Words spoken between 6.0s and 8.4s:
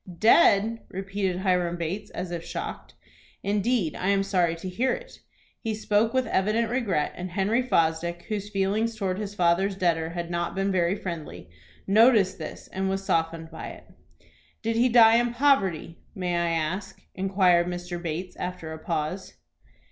with evident regret, and Henry Fosdick,